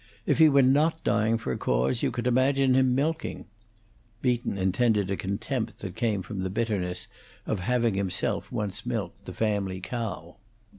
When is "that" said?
5.81-5.95